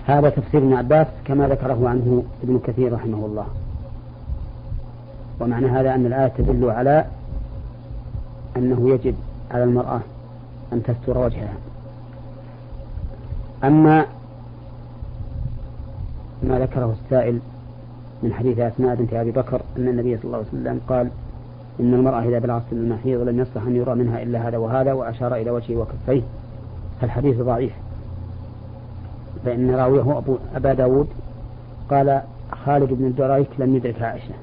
هذا 0.06 0.28
تفسير 0.28 0.60
ابن 0.60 0.74
عباس 0.74 1.06
كما 1.24 1.48
ذكره 1.48 1.88
عنه 1.88 2.22
ابن 2.42 2.60
كثير 2.66 2.92
رحمه 2.92 3.26
الله. 3.26 3.46
ومعنى 5.40 5.66
هذا 5.66 5.94
أن 5.94 6.06
الآية 6.06 6.28
تدل 6.28 6.70
على 6.70 7.04
أنه 8.56 8.90
يجب 8.90 9.14
على 9.50 9.64
المرأة 9.64 10.00
أن 10.72 10.82
تستر 10.82 11.18
وجهها. 11.18 11.54
أما 13.64 14.06
ما 16.42 16.58
ذكره 16.58 16.94
السائل 17.04 17.38
من 18.22 18.32
حديث 18.32 18.58
أسماء 18.58 18.94
بنت 18.94 19.14
أبي 19.14 19.30
بكر 19.30 19.60
أن 19.76 19.88
النبي 19.88 20.16
صلى 20.16 20.24
الله 20.24 20.38
عليه 20.38 20.48
وسلم 20.48 20.80
قال 20.88 21.10
إن 21.80 21.94
المرأة 21.94 22.22
إذا 22.22 22.38
بلغت 22.38 22.62
المحيض 22.72 23.20
لم 23.20 23.40
يصلح 23.40 23.62
أن 23.66 23.76
يرى 23.76 23.94
منها 23.94 24.22
إلا 24.22 24.48
هذا 24.48 24.58
وهذا 24.58 24.92
وأشار 24.92 25.34
إلى 25.34 25.50
وجهه 25.50 25.76
وكفيه. 25.76 26.22
فالحديث 27.00 27.40
ضعيف. 27.40 27.72
فإن 29.44 29.70
راويه 29.70 30.18
أبو 30.18 30.36
أبا 30.56 30.74
داود 30.74 31.08
قال 31.90 32.20
خالد 32.64 32.92
بن 32.92 33.04
الدريك 33.04 33.48
لم 33.58 33.76
يدرك 33.76 34.02
عائشة 34.02 34.34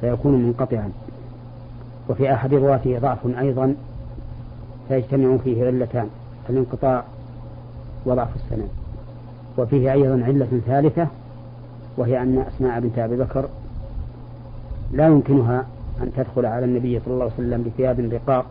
فيكون 0.00 0.42
منقطعا. 0.42 0.90
وفي 2.10 2.34
أحد 2.34 2.54
رواته 2.54 2.98
ضعف 2.98 3.18
أيضا 3.38 3.74
فيجتمع 4.88 5.36
فيه 5.36 5.66
علتان 5.66 6.08
الانقطاع 6.50 7.04
وضعف 8.06 8.28
السند. 8.36 8.68
وفيه 9.58 9.92
أيضا 9.92 10.24
علة 10.24 10.60
ثالثة 10.66 11.06
وهي 11.96 12.22
أن 12.22 12.44
أسماء 12.48 12.80
بنت 12.80 12.98
أبي 12.98 13.16
بكر 13.16 13.48
لا 14.92 15.06
يمكنها 15.06 15.66
أن 16.02 16.12
تدخل 16.16 16.46
على 16.46 16.64
النبي 16.64 17.00
صلى 17.00 17.14
الله 17.14 17.24
عليه 17.24 17.34
وسلم 17.34 17.62
بثياب 17.62 18.00
رقاق 18.00 18.46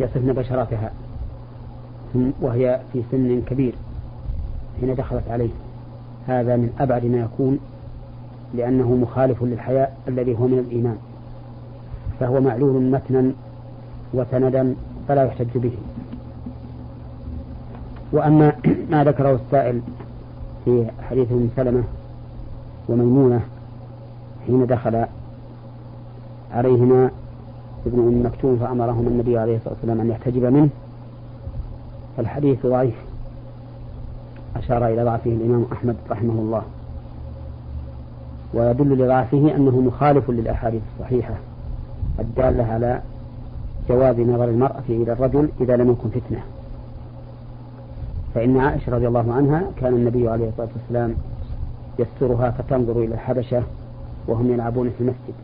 يصفن 0.00 0.32
بشرتها 0.32 0.92
وهي 2.40 2.80
في 2.92 3.02
سن 3.10 3.42
كبير 3.46 3.74
حين 4.80 4.94
دخلت 4.94 5.28
عليه. 5.30 5.50
هذا 6.26 6.56
من 6.56 6.74
أبعد 6.80 7.04
ما 7.04 7.18
يكون 7.18 7.58
لأنه 8.54 8.94
مخالف 8.94 9.42
للحياء 9.42 9.96
الذي 10.08 10.38
هو 10.38 10.46
من 10.46 10.58
الإيمان. 10.58 10.96
فهو 12.22 12.40
معلول 12.40 12.82
متنا 12.82 13.32
وسندا 14.14 14.74
فلا 15.08 15.24
يحتج 15.24 15.58
به. 15.58 15.72
وأما 18.12 18.52
ما 18.90 19.04
ذكره 19.04 19.34
السائل 19.34 19.80
في 20.64 20.86
حديث 21.10 21.32
أم 21.32 21.48
سلمة 21.56 21.82
وميمونة 22.88 23.40
حين 24.46 24.66
دخل 24.66 25.04
عليهما 26.52 27.10
ابن 27.86 27.98
أم 27.98 28.26
مكتوم 28.26 28.56
فأمرهما 28.56 29.08
النبي 29.08 29.38
عليه 29.38 29.56
الصلاة 29.56 29.74
والسلام 29.74 30.00
أن 30.00 30.10
يحتجب 30.10 30.44
منه 30.44 30.68
الحديث 32.18 32.66
ضعيف. 32.66 32.94
أشار 34.56 34.86
إلى 34.86 35.04
ضعفه 35.04 35.30
الإمام 35.30 35.66
أحمد 35.72 35.96
رحمه 36.10 36.32
الله. 36.32 36.62
ويدل 38.54 39.04
لضعفه 39.04 39.56
أنه 39.56 39.80
مخالف 39.80 40.30
للأحاديث 40.30 40.82
الصحيحة. 40.94 41.34
الدالة 42.20 42.64
على 42.64 43.02
جواز 43.88 44.20
نظر 44.20 44.44
المرأة 44.44 44.82
إلى 44.88 45.12
الرجل 45.12 45.48
إذا 45.60 45.76
لم 45.76 45.90
يكن 45.90 46.08
فتنة. 46.08 46.40
فإن 48.34 48.58
عائشة 48.58 48.92
رضي 48.92 49.08
الله 49.08 49.32
عنها 49.32 49.64
كان 49.76 49.94
النبي 49.94 50.28
عليه 50.28 50.48
الصلاة 50.48 50.68
والسلام 50.76 51.14
يسترها 51.98 52.50
فتنظر 52.50 52.92
إلى 52.92 53.14
الحبشة 53.14 53.62
وهم 54.28 54.52
يلعبون 54.52 54.90
في 54.90 55.00
المسجد. 55.00 55.34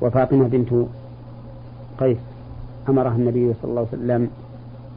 وفاطمة 0.00 0.48
بنت 0.48 0.68
قيس 2.00 2.18
أمرها 2.88 3.16
النبي 3.16 3.54
صلى 3.62 3.70
الله 3.70 3.86
عليه 3.92 4.02
وسلم 4.02 4.30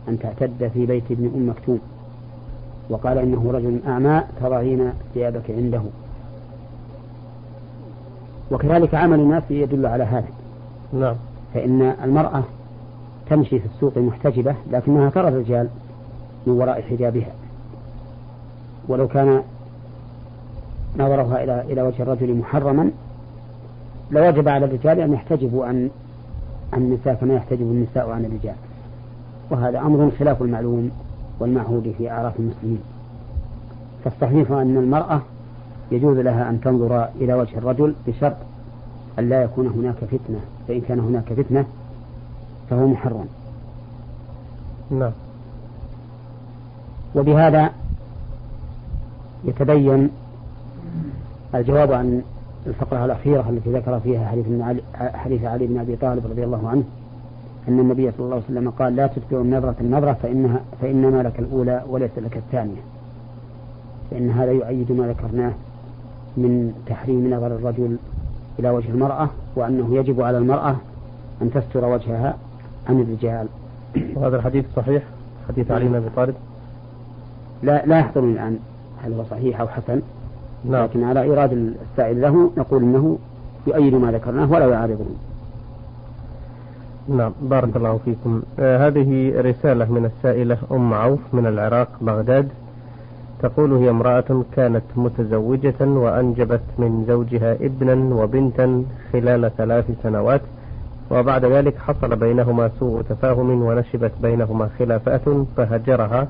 أن 0.07 0.19
تعتد 0.19 0.71
في 0.73 0.85
بيت 0.85 1.11
ابن 1.11 1.31
أم 1.35 1.49
مكتوم. 1.49 1.79
وقال 2.89 3.17
إنه 3.17 3.51
رجل 3.51 3.79
أعمى 3.87 4.23
تضعين 4.41 4.93
ثيابك 5.13 5.51
عنده. 5.51 5.81
وكذلك 8.51 8.95
عمل 8.95 9.19
الناس 9.19 9.43
يدل 9.49 9.85
على 9.85 10.03
هذا. 10.03 10.27
نعم. 10.93 11.15
فإن 11.53 11.81
المرأة 12.03 12.43
تمشي 13.29 13.59
في 13.59 13.65
السوق 13.65 13.97
محتجبة 13.97 14.55
لكنها 14.71 15.09
ترى 15.09 15.27
الرجال 15.27 15.67
من 16.47 16.53
وراء 16.53 16.81
حجابها. 16.81 17.31
ولو 18.87 19.07
كان 19.07 19.41
نظرها 20.97 21.43
إلى 21.43 21.61
إلى 21.61 21.81
وجه 21.81 22.03
الرجل 22.03 22.35
محرما 22.35 22.91
لوجب 24.11 24.47
على 24.47 24.65
الرجال 24.65 24.99
أن 24.99 25.13
يحتجبوا 25.13 25.65
عن 25.65 25.89
النساء 26.73 27.13
كما 27.13 27.33
يحتجب 27.33 27.61
النساء 27.61 28.09
عن 28.09 28.25
الرجال. 28.25 28.55
وهذا 29.49 29.79
أمر 29.79 30.11
خلاف 30.19 30.41
المعلوم 30.41 30.91
والمعهود 31.39 31.93
في 31.97 32.11
أعراف 32.11 32.39
المسلمين. 32.39 32.81
فالصحيح 34.03 34.51
أن 34.51 34.77
المرأة 34.77 35.21
يجوز 35.91 36.17
لها 36.17 36.49
أن 36.49 36.61
تنظر 36.61 37.09
إلى 37.21 37.33
وجه 37.33 37.57
الرجل 37.57 37.95
بشرط 38.07 38.35
أن 39.19 39.29
لا 39.29 39.43
يكون 39.43 39.67
هناك 39.67 39.95
فتنة 39.95 40.39
فإن 40.67 40.81
كان 40.81 40.99
هناك 40.99 41.33
فتنة 41.33 41.65
فهو 42.69 42.87
محرم. 42.87 43.25
نعم. 44.91 45.11
وبهذا 47.15 47.69
يتبين 49.45 50.09
الجواب 51.55 51.91
عن 51.91 52.21
الفقرة 52.67 53.05
الأخيرة 53.05 53.49
التي 53.49 53.69
ذكر 53.73 53.99
فيها 53.99 54.27
حديث, 54.27 54.45
علي 54.61 54.81
حديث 54.97 55.43
علي 55.43 55.67
بن 55.67 55.77
أبي 55.77 55.95
طالب 55.95 56.25
رضي 56.25 56.43
الله 56.43 56.69
عنه 56.69 56.83
أن 57.67 57.79
النبي 57.79 58.11
صلى 58.11 58.25
الله 58.25 58.35
عليه 58.35 58.45
وسلم 58.45 58.69
قال 58.69 58.95
لا 58.95 59.07
تتبع 59.07 59.41
النظرة 59.41 59.75
النظرة 59.81 60.13
فإنها 60.13 60.61
فإنما 60.81 61.23
لك 61.23 61.39
الأولى 61.39 61.83
وليس 61.89 62.11
لك 62.17 62.37
الثانية. 62.37 62.81
فإن 64.11 64.29
هذا 64.29 64.51
يؤيد 64.51 64.91
ما 64.91 65.07
ذكرناه 65.07 65.51
من 66.37 66.73
تحريم 66.85 67.33
نظر 67.33 67.47
الرجل 67.47 67.97
إلى 68.59 68.69
وجه 68.69 68.89
المرأة 68.89 69.29
وأنه 69.55 69.95
يجب 69.95 70.21
على 70.21 70.37
المرأة 70.37 70.75
أن 71.41 71.51
تستر 71.51 71.85
وجهها 71.85 72.37
عن 72.89 73.01
الرجال. 73.01 73.47
وهذا 74.15 74.35
الحديث 74.35 74.65
صحيح؟ 74.75 75.03
حديث 75.49 75.71
علي 75.71 75.85
بن 75.85 75.95
أبي 75.95 76.09
طالب؟ 76.15 76.35
لا 77.63 77.85
لا 77.85 77.99
يحضرني 77.99 78.31
الآن. 78.31 78.59
هل 79.03 79.13
هو 79.13 79.23
صحيح 79.23 79.61
أو 79.61 79.67
حسن؟ 79.67 80.01
نعم. 80.65 80.83
لكن 80.83 81.03
على 81.03 81.21
إيراد 81.21 81.75
السائل 81.91 82.21
له 82.21 82.51
نقول 82.57 82.83
إنه 82.83 83.17
يؤيد 83.67 83.95
ما 83.95 84.11
ذكرناه 84.11 84.51
ولا 84.51 84.67
يعارضه. 84.67 85.05
نعم 87.07 87.31
بارك 87.41 87.75
الله 87.75 87.99
فيكم. 88.05 88.41
آه 88.59 88.87
هذه 88.87 89.41
رسالة 89.41 89.91
من 89.91 90.05
السائلة 90.05 90.57
أم 90.71 90.93
عوف 90.93 91.19
من 91.33 91.45
العراق 91.45 91.87
بغداد. 92.01 92.49
تقول 93.41 93.73
هي 93.73 93.89
امرأة 93.89 94.43
كانت 94.55 94.83
متزوجة 94.95 95.79
وأنجبت 95.81 96.61
من 96.77 97.05
زوجها 97.07 97.53
ابنا 97.53 98.15
وبنتا 98.15 98.83
خلال 99.13 99.51
ثلاث 99.57 99.85
سنوات 100.03 100.41
وبعد 101.11 101.45
ذلك 101.45 101.77
حصل 101.77 102.15
بينهما 102.15 102.69
سوء 102.79 103.01
تفاهم 103.01 103.61
ونشبت 103.61 104.11
بينهما 104.21 104.69
خلافات 104.79 105.21
فهجرها 105.57 106.27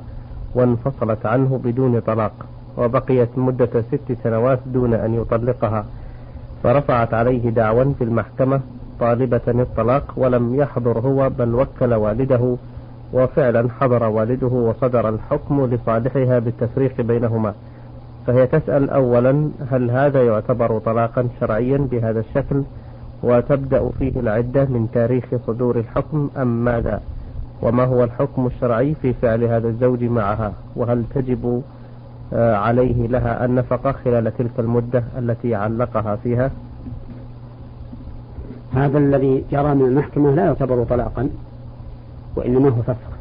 وانفصلت 0.56 1.26
عنه 1.26 1.60
بدون 1.64 2.00
طلاق 2.00 2.34
وبقيت 2.78 3.38
مدة 3.38 3.82
ست 3.82 4.18
سنوات 4.24 4.60
دون 4.66 4.94
أن 4.94 5.14
يطلقها 5.14 5.86
فرفعت 6.64 7.14
عليه 7.14 7.50
دعوا 7.50 7.94
في 7.98 8.04
المحكمة 8.04 8.60
طالبة 9.00 9.42
الطلاق 9.48 10.14
ولم 10.18 10.56
يحضر 10.56 11.00
هو 11.00 11.30
بل 11.30 11.56
وكل 11.56 11.94
والده 11.94 12.58
وفعلا 13.14 13.70
حضر 13.80 14.04
والده 14.04 14.48
وصدر 14.48 15.10
الحكم 15.10 15.66
لصالحها 15.66 16.40
بالتفريق 16.40 17.02
بينهما. 17.02 17.54
فهي 18.28 18.48
تسأل 18.48 18.90
أولا 18.90 19.50
هل 19.72 19.92
هذا 19.92 20.24
يعتبر 20.24 20.80
طلاقا 20.80 21.28
شرعيا 21.40 21.78
بهذا 21.78 22.20
الشكل 22.20 22.64
وتبدأ 23.24 23.90
فيه 24.00 24.20
العدة 24.20 24.66
من 24.66 24.88
تاريخ 24.94 25.26
صدور 25.48 25.80
الحكم 25.80 26.30
أم 26.38 26.66
ماذا؟ 26.66 27.02
وما 27.62 27.84
هو 27.84 28.04
الحكم 28.04 28.48
الشرعي 28.48 28.96
في 29.02 29.14
فعل 29.14 29.44
هذا 29.44 29.68
الزوج 29.68 30.04
معها؟ 30.04 30.54
وهل 30.76 31.04
تجب 31.16 31.62
آه، 32.34 32.56
عليه 32.56 33.08
لها 33.08 33.46
النفقة 33.46 33.92
خلال 33.92 34.38
تلك 34.38 34.60
المدة 34.60 35.04
التي 35.18 35.56
علقها 35.56 36.16
فيها؟ 36.16 36.52
هذا 38.74 38.98
الذي 38.98 39.44
جرى 39.52 39.74
من 39.76 39.86
المحكمة 39.86 40.32
لا 40.32 40.46
يعتبر 40.46 40.84
طلاقا. 40.84 41.30
وإنما 42.36 42.70
هو 42.70 42.82
فسخ. 42.82 43.12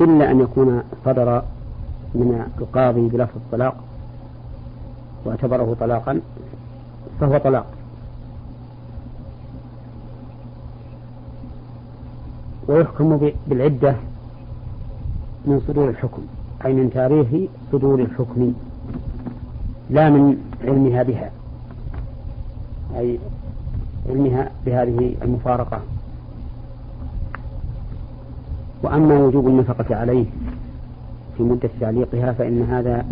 إلا 0.00 0.30
أن 0.30 0.40
يكون 0.40 0.82
صدر 1.04 1.42
من 2.14 2.46
القاضي 2.58 3.08
بلفظ 3.08 3.36
الطلاق 3.36 3.76
واعتبره 5.24 5.76
طلاقا 5.80 6.20
فهو 7.20 7.38
طلاق. 7.38 7.66
ويحكم 12.68 13.30
بالعدة 13.46 13.94
من 15.44 15.60
صدور 15.68 15.88
الحكم 15.88 16.22
أي 16.64 16.72
من 16.72 16.90
تاريخ 16.90 17.50
صدور 17.72 18.00
الحكم 18.00 18.52
لا 19.90 20.10
من 20.10 20.36
علمها 20.64 21.02
بها 21.02 21.30
أي 22.96 23.18
علمها 24.08 24.50
بهذه 24.66 25.14
المفارقة. 25.22 25.80
وأما 28.82 29.18
وجوب 29.18 29.48
النفقة 29.48 29.96
عليه 29.96 30.24
في 31.36 31.42
مدة 31.42 31.70
تعليقها 31.80 32.32
فإن 32.32 32.62
هذا 32.62 33.04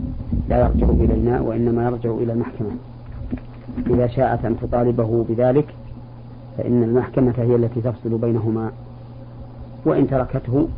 لا 0.49 0.59
يرجع 0.61 0.87
إلينا 0.87 1.41
وإنما 1.41 1.85
يرجع 1.85 2.11
إلى 2.11 2.33
المحكمة 2.33 2.71
إذا 3.87 4.07
شاءت 4.07 4.45
أن 4.45 4.57
تطالبه 4.63 5.25
بذلك 5.29 5.67
فإن 6.59 6.83
المحكمة 6.83 7.35
هي 7.39 7.57
التي 7.57 7.81
تفصل 7.81 8.19
بينهما 8.19 8.71
وإن 9.85 10.07
تركته 10.07 10.69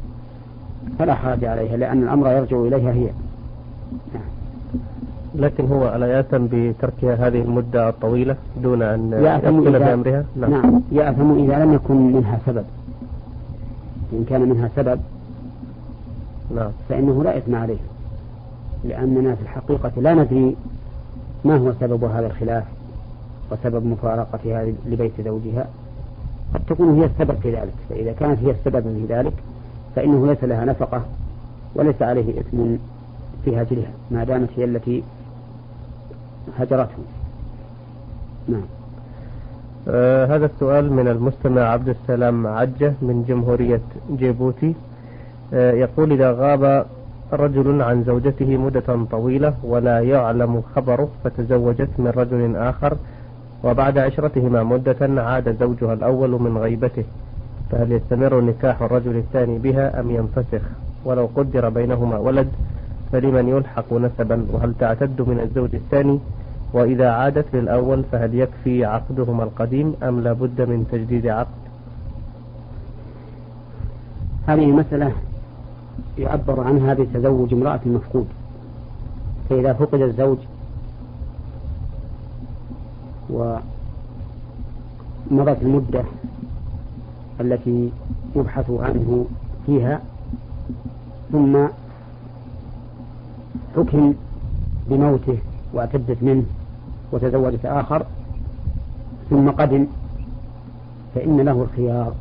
فلا 0.98 1.14
حرج 1.14 1.44
عليها 1.44 1.76
لأن 1.76 2.02
الأمر 2.02 2.28
يرجع 2.30 2.60
إليها 2.60 2.92
هي. 2.92 3.08
لكن 5.34 5.66
هو 5.66 5.96
ألا 5.96 6.06
يأثم 6.06 6.46
بتركها 6.52 7.26
هذه 7.26 7.42
المدة 7.42 7.88
الطويلة 7.88 8.36
دون 8.62 8.82
أن 8.82 9.12
يأثم 9.12 9.60
بأمرها 9.60 10.24
نعم. 10.36 10.50
نعم 10.50 10.82
يأثم 10.92 11.32
إذا 11.32 11.64
لم 11.64 11.72
يكن 11.72 12.12
منها 12.12 12.38
سبب 12.46 12.64
إن 14.12 14.24
كان 14.28 14.48
منها 14.48 14.70
سبب 14.76 15.00
نعم. 16.54 16.70
فإنه 16.88 17.24
لا 17.24 17.38
إثم 17.38 17.54
عليه 17.54 17.78
لأننا 18.84 19.34
في 19.34 19.42
الحقيقة 19.42 19.92
لا 19.96 20.14
ندري 20.14 20.56
ما 21.44 21.56
هو 21.56 21.72
سبب 21.80 22.04
هذا 22.04 22.26
الخلاف 22.26 22.64
وسبب 23.50 23.86
مفارقتها 23.86 24.64
لبيت 24.86 25.12
زوجها. 25.24 25.66
قد 26.54 26.60
تكون 26.68 27.00
هي 27.00 27.04
السبب 27.04 27.34
في 27.42 27.50
ذلك 27.50 27.74
فإذا 27.90 28.12
كانت 28.12 28.38
هي 28.38 28.50
السبب 28.50 28.82
في 28.82 29.14
ذلك 29.14 29.32
فإنه 29.96 30.26
ليس 30.26 30.44
لها 30.44 30.64
نفقة 30.64 31.02
وليس 31.74 32.02
عليه 32.02 32.40
إثم 32.40 32.76
في 33.44 33.62
هجرها 33.62 33.90
ما 34.10 34.24
دامت 34.24 34.48
هي 34.56 34.64
التي 34.64 35.02
هجرته. 36.58 36.98
نعم. 38.48 38.62
آه 39.88 40.26
هذا 40.26 40.46
السؤال 40.46 40.92
من 40.92 41.08
المستمع 41.08 41.60
عبد 41.62 41.88
السلام 41.88 42.46
عجة 42.46 42.92
من 43.02 43.24
جمهورية 43.28 43.80
جيبوتي. 44.16 44.74
آه 45.54 45.72
يقول 45.72 46.12
إذا 46.12 46.30
غاب 46.32 46.86
رجل 47.32 47.82
عن 47.82 48.04
زوجته 48.04 48.56
مدة 48.56 49.04
طويلة 49.10 49.54
ولا 49.64 50.00
يعلم 50.00 50.62
خبره 50.76 51.08
فتزوجت 51.24 51.88
من 51.98 52.06
رجل 52.16 52.56
آخر 52.56 52.96
وبعد 53.64 53.98
عشرتهما 53.98 54.62
مدة 54.62 55.22
عاد 55.22 55.56
زوجها 55.60 55.92
الأول 55.92 56.30
من 56.30 56.58
غيبته 56.58 57.04
فهل 57.70 57.92
يستمر 57.92 58.40
نكاح 58.40 58.82
الرجل 58.82 59.16
الثاني 59.16 59.58
بها 59.58 60.00
أم 60.00 60.10
ينفسخ؟ 60.10 60.62
ولو 61.04 61.28
قدر 61.36 61.68
بينهما 61.68 62.18
ولد 62.18 62.48
فلمن 63.12 63.48
يلحق 63.48 63.92
نسبا؟ 63.92 64.46
وهل 64.52 64.74
تعتد 64.78 65.20
من 65.22 65.40
الزوج 65.40 65.74
الثاني 65.74 66.18
وإذا 66.72 67.10
عادت 67.10 67.46
للأول 67.54 68.04
فهل 68.12 68.34
يكفي 68.34 68.84
عقدهما 68.84 69.44
القديم 69.44 69.94
أم 70.02 70.20
لا 70.20 70.32
بد 70.32 70.60
من 70.60 70.86
تجديد 70.92 71.26
عقد؟ 71.26 71.62
هذه 74.46 74.66
مسألة 74.66 75.12
يعبر 76.18 76.60
عنها 76.60 76.94
بتزوج 76.94 77.54
امرأة 77.54 77.80
مفقود. 77.86 78.26
فإذا 79.50 79.72
فقد 79.72 80.00
الزوج 80.00 80.38
ومضت 83.30 83.62
المدة 85.62 86.04
التي 87.40 87.90
يبحث 88.36 88.70
عنه 88.70 89.26
فيها 89.66 90.00
ثم 91.32 91.66
حكم 93.76 94.14
بموته 94.90 95.38
واعتدت 95.74 96.22
منه 96.22 96.44
وتزوجت 97.12 97.66
آخر 97.66 98.06
ثم 99.30 99.50
قدم 99.50 99.86
فإن 101.14 101.40
له 101.40 101.62
الخيار 101.62 102.12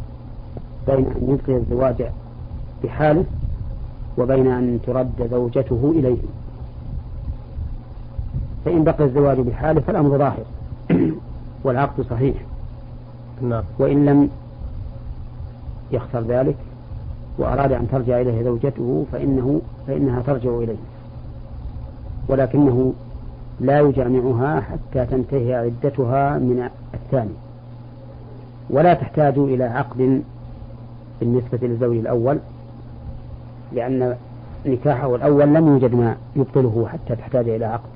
بين 0.87 1.05
أن 1.05 1.29
يبقي 1.29 1.59
الزواج 1.59 2.05
بحاله 2.83 3.25
وبين 4.17 4.47
أن 4.47 4.79
ترد 4.85 5.27
زوجته 5.31 5.93
إليه. 5.95 6.17
فإن 8.65 8.83
بقي 8.83 9.03
الزواج 9.03 9.39
بحاله 9.39 9.81
فالأمر 9.81 10.17
ظاهر 10.17 10.43
والعقد 11.63 12.05
صحيح. 12.09 12.35
نعم. 13.41 13.63
وإن 13.79 14.05
لم 14.05 14.29
يختر 15.91 16.21
ذلك 16.21 16.55
وأراد 17.37 17.71
أن 17.71 17.87
ترجع 17.91 18.21
إليه 18.21 18.43
زوجته 18.43 19.05
فإنه 19.11 19.61
فإنها 19.87 20.21
ترجع 20.21 20.57
إليه. 20.57 20.77
ولكنه 22.27 22.93
لا 23.61 23.79
يجامعها 23.79 24.61
حتى 24.61 25.05
تنتهي 25.05 25.55
عدتها 25.55 26.37
من 26.37 26.69
الثاني 26.93 27.33
ولا 28.69 28.93
تحتاج 28.93 29.37
إلى 29.37 29.63
عقد 29.63 30.21
بالنسبة 31.19 31.59
للزوج 31.61 31.97
الأول 31.97 32.37
لأن 33.73 34.15
نكاحه 34.65 35.15
الأول 35.15 35.53
لم 35.53 35.67
يوجد 35.67 35.95
ما 35.95 36.15
يبطله 36.35 36.87
حتى 36.87 37.15
تحتاج 37.15 37.49
إلى 37.49 37.65
عقد 37.65 37.89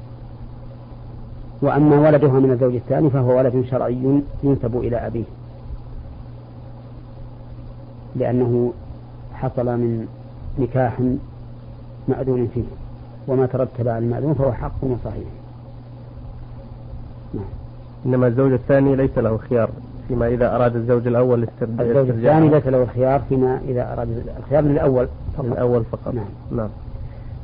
وأما 1.62 2.00
ولدها 2.00 2.40
من 2.40 2.52
الزوج 2.52 2.76
الثاني 2.76 3.10
فهو 3.10 3.38
ولد 3.38 3.66
شرعي 3.72 4.22
ينسب 4.44 4.78
إلى 4.78 4.98
أبيه 4.98 5.24
لأنه 8.16 8.74
حصل 9.34 9.66
من 9.66 10.08
نكاح 10.60 11.00
مأذون 12.08 12.50
فيه 12.54 12.64
وما 13.28 13.46
ترتب 13.46 13.88
على 13.88 14.06
المأذون 14.06 14.34
فهو 14.34 14.52
حق 14.52 14.84
وصحيح. 14.84 15.28
إنما 18.06 18.28
الزوج 18.28 18.52
الثاني 18.52 18.96
ليس 18.96 19.18
له 19.18 19.38
خيار 19.38 19.70
فيما 20.08 20.28
إذا 20.28 20.56
أراد 20.56 20.76
الزوج 20.76 21.08
الأول 21.08 21.44
استرجاع 21.44 21.86
الزوج 21.86 22.10
الثاني 22.10 22.50
ليس 22.50 22.68
له 22.68 22.86
خيار 22.86 23.22
فيما 23.30 23.62
إذا 23.68 23.94
أراد 23.94 24.24
الخيار 24.40 24.64
للأول 24.64 25.08
فقط. 25.38 25.46
الأول 25.46 25.84
فقط. 25.84 26.14
نعم, 26.14 26.26
نعم. 26.52 26.70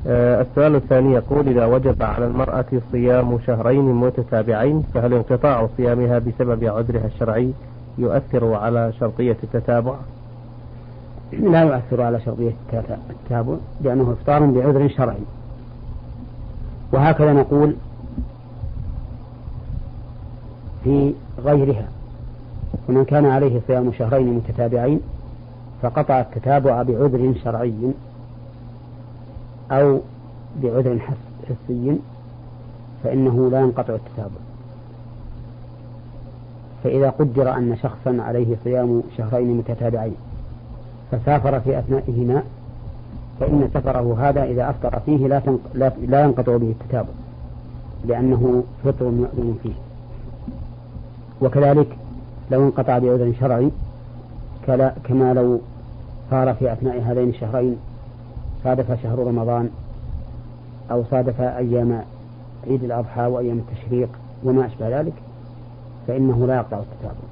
آه 0.07 0.41
السؤال 0.41 0.75
الثاني 0.75 1.13
يقول 1.13 1.47
إذا 1.47 1.65
وجب 1.65 2.03
على 2.03 2.25
المرأة 2.25 2.65
صيام 2.91 3.39
شهرين 3.47 3.93
متتابعين 3.93 4.83
فهل 4.93 5.13
انقطاع 5.13 5.67
صيامها 5.77 6.19
بسبب 6.19 6.63
عذرها 6.63 7.05
الشرعي 7.05 7.51
يؤثر 7.97 8.53
على 8.53 8.93
شرطية 8.99 9.37
التتابع؟ 9.43 9.93
لا 11.31 11.61
يؤثر 11.61 12.01
على 12.01 12.19
شرطية 12.19 12.53
التتابع 13.09 13.55
لأنه 13.81 14.11
إفطار 14.11 14.45
بعذر 14.45 14.87
شرعي. 14.87 15.23
وهكذا 16.93 17.33
نقول 17.33 17.75
في 20.83 21.13
غيرها. 21.43 21.87
ومن 22.89 23.05
كان 23.05 23.25
عليه 23.25 23.61
صيام 23.67 23.91
شهرين 23.91 24.33
متتابعين 24.33 24.99
فقطع 25.81 26.19
التتابع 26.19 26.83
بعذر 26.83 27.33
شرعي 27.43 27.91
أو 29.71 29.99
بعذر 30.63 30.99
حسي 31.49 31.97
فإنه 33.03 33.49
لا 33.49 33.59
ينقطع 33.59 33.95
التتابع 33.95 34.41
فإذا 36.83 37.09
قدر 37.09 37.57
أن 37.57 37.77
شخصا 37.83 38.17
عليه 38.19 38.57
صيام 38.63 39.03
شهرين 39.17 39.57
متتابعين 39.57 40.15
فسافر 41.11 41.59
في 41.59 41.79
أثنائهما 41.79 42.43
فإن 43.39 43.69
سفره 43.73 44.29
هذا 44.29 44.43
إذا 44.43 44.69
أفطر 44.69 44.99
فيه 44.99 45.27
لا, 45.27 45.91
لا 46.07 46.23
ينقطع 46.23 46.57
به 46.57 46.69
التتابع 46.81 47.09
لأنه 48.05 48.63
فطر 48.83 49.05
مأذون 49.05 49.59
فيه. 49.63 49.90
وكذلك 51.41 51.97
لو 52.51 52.63
انقطع 52.63 52.99
بعذر 52.99 53.33
شرعي 53.39 53.71
كما 55.03 55.33
لو 55.33 55.59
صار 56.31 56.53
في 56.53 56.73
أثناء 56.73 57.01
هذين 57.01 57.29
الشهرين 57.29 57.77
صادف 58.63 59.03
شهر 59.03 59.19
رمضان 59.19 59.69
أو 60.91 61.03
صادف 61.11 61.41
أيام 61.41 62.01
عيد 62.67 62.83
الأضحى 62.83 63.25
وأيام 63.25 63.57
التشريق 63.57 64.09
وما 64.43 64.65
أشبه 64.65 64.99
ذلك 64.99 65.13
فإنه 66.07 66.47
لا 66.47 66.55
يقطع 66.55 66.77
التتابع 66.77 67.31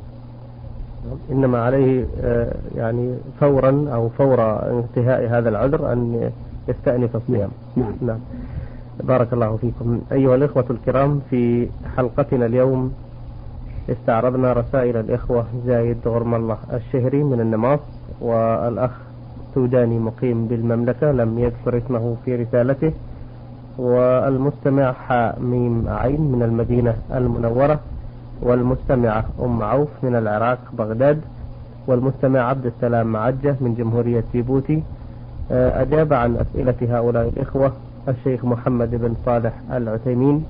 إنما 1.32 1.62
عليه 1.62 2.06
آه، 2.22 2.56
يعني 2.76 3.16
فورا 3.40 3.86
أو 3.94 4.10
فور 4.10 4.42
انتهاء 4.72 5.28
هذا 5.28 5.50
العذر 5.50 5.94
أن 5.94 6.32
يستأنف 6.68 7.16
الصيام. 7.16 7.50
نعم. 7.76 7.94
نعم. 8.02 8.20
بارك 9.04 9.34
الله 9.34 9.58
فيكم. 9.58 10.02
أيها 10.12 10.36
الإخوة 10.36 10.66
الكرام 10.70 11.22
في 11.30 11.70
حلقتنا 11.98 12.46
اليوم 12.46 12.94
استعرضنا 13.92 14.54
رسائل 14.54 14.98
الإخوة 14.98 15.46
زايد 15.66 15.98
غرم 16.06 16.36
الله 16.36 16.58
الشهري 16.74 17.24
من 17.24 17.40
النماص 17.42 17.80
والأخ 18.22 18.92
سوداني 19.56 20.00
مقيم 20.00 20.48
بالمملكة 20.48 21.12
لم 21.12 21.40
يذكر 21.40 21.78
اسمه 21.78 22.16
في 22.26 22.36
رسالته 22.36 22.94
والمستمع 23.78 24.92
حاء 24.92 25.40
ميم 25.40 25.86
عين 25.88 26.22
من 26.22 26.44
المدينة 26.44 26.96
المنورة 27.14 27.80
والمستمعة 28.42 29.26
أم 29.40 29.64
عوف 29.64 29.90
من 30.04 30.16
العراق 30.16 30.60
بغداد 30.78 31.22
والمستمع 31.88 32.40
عبد 32.40 32.66
السلام 32.66 33.08
معجة 33.08 33.56
من 33.62 33.76
جمهورية 33.76 34.24
جيبوتي. 34.34 34.84
آه، 35.52 35.82
أجاب 35.82 36.14
عن 36.14 36.36
أسئلة 36.38 36.76
هؤلاء 36.82 37.30
الإخوة 37.30 37.74
الشيخ 38.08 38.46
محمد 38.46 38.96
بن 38.96 39.16
صالح 39.26 39.54
العثيمين. 39.72 40.46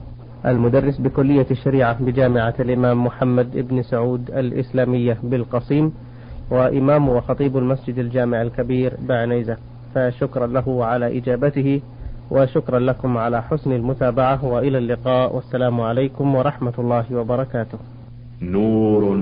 المدرس 0.45 0.97
بكلية 1.01 1.45
الشريعة 1.51 2.03
بجامعة 2.03 2.53
الإمام 2.59 3.05
محمد 3.05 3.57
بن 3.57 3.81
سعود 3.81 4.31
الإسلامية 4.31 5.17
بالقصيم 5.23 5.93
وإمام 6.51 7.09
وخطيب 7.09 7.57
المسجد 7.57 7.99
الجامع 7.99 8.41
الكبير 8.41 8.93
بعنيزة. 9.07 9.57
فشكرا 9.95 10.47
له 10.47 10.85
على 10.85 11.17
إجابته 11.17 11.81
وشكرا 12.31 12.79
لكم 12.79 13.17
على 13.17 13.41
حسن 13.41 13.71
المتابعة 13.71 14.45
وإلى 14.45 14.77
اللقاء. 14.77 15.35
والسلام 15.35 15.81
عليكم 15.81 16.35
ورحمة 16.35 16.73
الله 16.79 17.05
وبركاته. 17.15 17.77
نور 18.41 19.19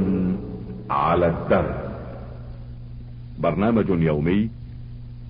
على 0.89 1.27
الدرب. 1.27 1.75
برنامج 3.39 3.89
يومي 3.89 4.49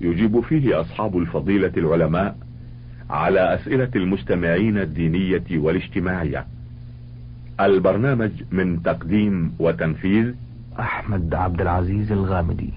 يجيب 0.02 0.40
فيه 0.40 0.82
أصحاب 0.82 1.18
الفضيلة 1.18 1.72
العلماء 1.78 2.36
على 3.10 3.56
أسئلة 3.56 3.90
المستمعين 3.96 4.78
الدينية 4.78 5.44
والاجتماعية. 5.52 6.46
البرنامج 7.60 8.32
من 8.52 8.84
تقديم 8.84 9.54
وتنفيذ 9.60 10.34
أحمد 10.80 11.34
عبد 11.34 11.62
العزيز 11.62 12.12
الغامدي. 12.12 12.74